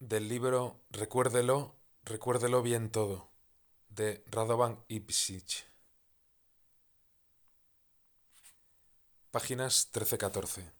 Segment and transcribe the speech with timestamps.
[0.00, 3.28] del libro Recuérdelo, recuérdelo bien todo,
[3.90, 5.66] de Radovan Ipsich.
[9.30, 10.72] Páginas 13-14.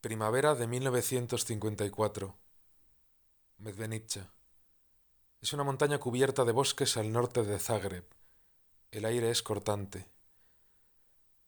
[0.00, 2.36] Primavera de 1954.
[3.58, 4.32] Medvenica.
[5.40, 8.04] Es una montaña cubierta de bosques al norte de Zagreb.
[8.90, 10.08] El aire es cortante.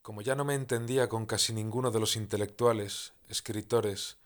[0.02, 4.21] Como ya no me entendía con casi ninguno de los intelectuales, escritores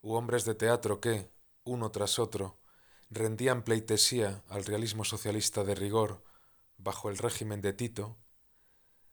[0.00, 1.30] u hombres de teatro que,
[1.64, 2.58] uno tras otro,
[3.10, 6.22] rendían pleitesía al realismo socialista de rigor
[6.76, 8.16] bajo el régimen de Tito,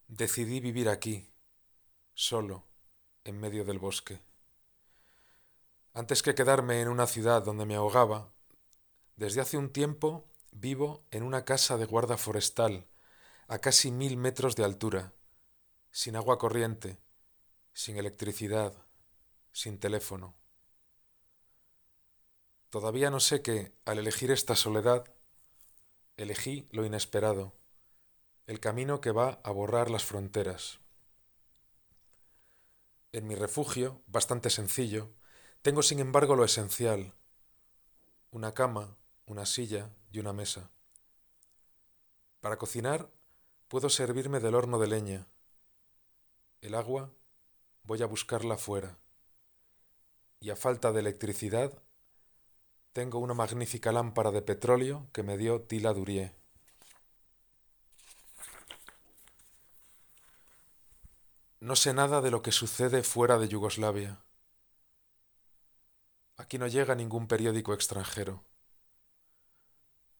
[0.07, 1.31] decidí vivir aquí,
[2.13, 2.67] solo,
[3.23, 4.21] en medio del bosque.
[5.93, 8.31] Antes que quedarme en una ciudad donde me ahogaba,
[9.15, 12.87] desde hace un tiempo vivo en una casa de guarda forestal,
[13.47, 15.13] a casi mil metros de altura,
[15.91, 16.99] sin agua corriente,
[17.73, 18.73] sin electricidad,
[19.51, 20.35] sin teléfono.
[22.75, 25.05] Todavía no sé que, al elegir esta soledad,
[26.17, 27.55] elegí lo inesperado,
[28.47, 30.81] el camino que va a borrar las fronteras.
[33.13, 35.13] En mi refugio, bastante sencillo,
[35.61, 37.13] tengo sin embargo lo esencial,
[38.29, 40.69] una cama, una silla y una mesa.
[42.41, 43.09] Para cocinar
[43.69, 45.27] puedo servirme del horno de leña.
[46.59, 47.13] El agua
[47.83, 48.99] voy a buscarla fuera.
[50.41, 51.81] Y a falta de electricidad,
[52.95, 56.31] tengo una magnífica lámpara de petróleo que me dio Tila Durie.
[61.59, 64.23] No sé nada de lo que sucede fuera de Yugoslavia.
[66.37, 68.45] Aquí no llega ningún periódico extranjero.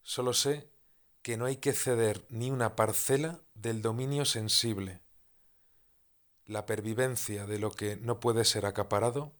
[0.03, 0.69] Solo sé
[1.21, 4.99] que no hay que ceder ni una parcela del dominio sensible.
[6.45, 9.31] La pervivencia de lo que no puede ser acaparado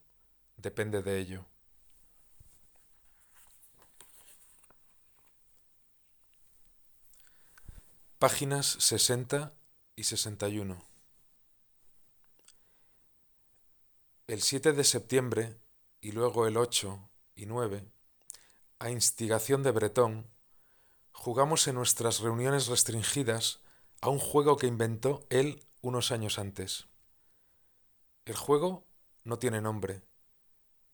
[0.56, 1.44] depende de ello.
[8.18, 9.52] Páginas 60
[9.94, 10.82] y 61.
[14.26, 15.60] El 7 de septiembre
[16.00, 17.84] y luego el 8 y 9,
[18.78, 20.30] a instigación de Bretón,
[21.12, 23.60] jugamos en nuestras reuniones restringidas
[24.00, 26.86] a un juego que inventó él unos años antes.
[28.24, 28.86] El juego
[29.24, 30.00] no tiene nombre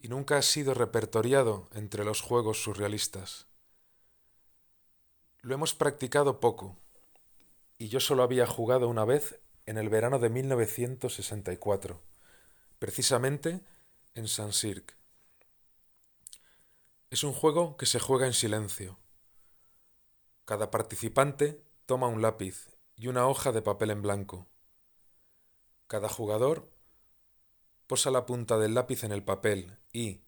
[0.01, 3.47] y nunca ha sido repertoriado entre los juegos surrealistas.
[5.43, 6.83] Lo hemos practicado poco
[7.83, 12.01] y yo solo había jugado una vez en el verano de 1964,
[12.79, 13.61] precisamente
[14.15, 14.95] en San Cirque.
[17.11, 18.99] Es un juego que se juega en silencio
[20.45, 24.49] cada participante toma un lápiz y una hoja de papel en blanco.
[25.87, 26.69] Cada jugador
[27.87, 30.25] posa la punta del lápiz en el papel y,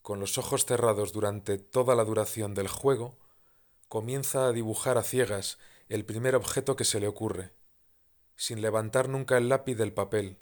[0.00, 3.18] con los ojos cerrados durante toda la duración del juego,
[3.88, 7.54] comienza a dibujar a ciegas el primer objeto que se le ocurre,
[8.36, 10.38] sin levantar nunca el lápiz del papel.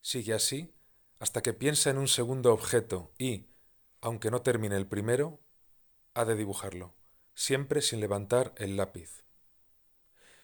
[0.00, 0.74] Sigue así
[1.18, 3.46] hasta que piensa en un segundo objeto y,
[4.00, 5.40] aunque no termine el primero,
[6.14, 6.94] ha de dibujarlo
[7.34, 9.24] siempre sin levantar el lápiz.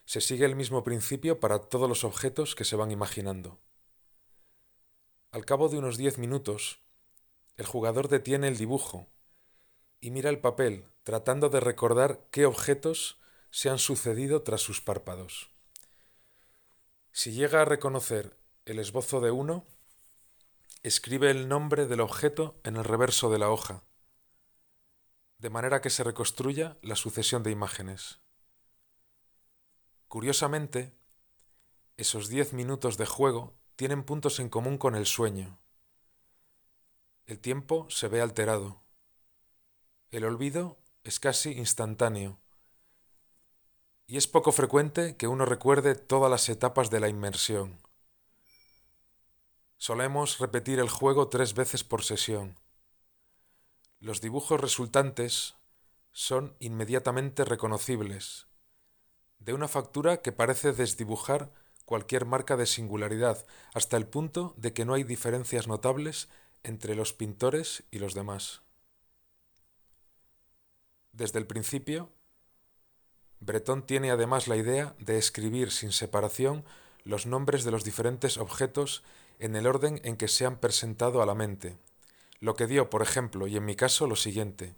[0.05, 3.61] Se sigue el mismo principio para todos los objetos que se van imaginando.
[5.31, 6.81] Al cabo de unos diez minutos,
[7.57, 9.09] el jugador detiene el dibujo
[10.01, 13.21] y mira el papel tratando de recordar qué objetos
[13.51, 15.51] se han sucedido tras sus párpados.
[17.13, 18.37] Si llega a reconocer
[18.67, 19.67] el esbozo de uno,
[20.83, 23.85] escribe el nombre del objeto en el reverso de la hoja
[25.39, 28.21] de manera que se reconstruya la sucesión de imágenes.
[30.09, 30.97] Curiosamente,
[31.97, 35.61] esos diez minutos de juego tienen puntos en común con el sueño.
[37.27, 38.83] El tiempo se ve alterado.
[40.11, 42.39] El olvido es casi instantáneo.
[44.07, 47.79] Y es poco frecuente que uno recuerde todas las etapas de la inmersión.
[49.77, 52.57] Solemos repetir el juego tres veces por sesión
[54.01, 55.57] los dibujos resultantes
[56.13, 58.47] son inmediatamente reconocibles,
[59.41, 61.53] de una factura que parece desdibujar
[61.85, 63.45] cualquier marca de singularidad,
[63.75, 66.29] hasta el punto de que no hay diferencias notables
[66.63, 68.63] entre los pintores y los demás.
[71.19, 72.11] Desde el principio,
[73.41, 76.65] Breton tiene además la idea de escribir sin separación
[77.03, 79.03] los nombres de los diferentes objetos
[79.41, 81.77] en el orden en que se han presentado a la mente.
[82.39, 84.77] Lo que dio, por ejemplo, y en mi caso, lo siguiente.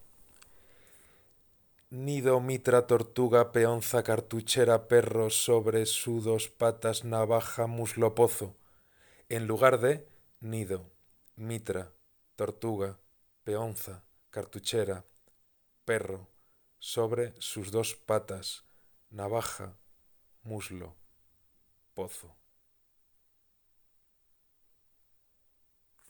[1.91, 8.57] Nido, mitra, tortuga, peonza, cartuchera, perro, sobre, sudos, patas, navaja, muslo, pozo,
[9.29, 10.09] en lugar de
[10.41, 10.87] nido,
[11.37, 11.93] mitra,
[12.35, 12.99] tortuga,
[13.45, 15.05] peonza, cartuchera,
[15.85, 16.30] perro,
[16.81, 18.65] sobre sus dos patas,
[19.11, 19.79] navaja,
[20.43, 20.97] muslo,
[21.95, 22.40] pozo.